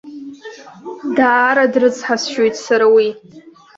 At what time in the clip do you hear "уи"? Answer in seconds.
2.95-3.07